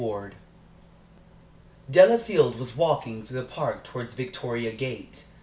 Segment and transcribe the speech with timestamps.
[0.01, 0.31] XVI
[1.91, 5.25] Delafield was walking through the Park towards Victoria Gate.